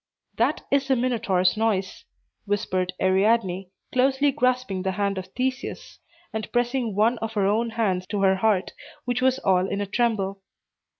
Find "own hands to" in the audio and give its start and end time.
7.45-8.21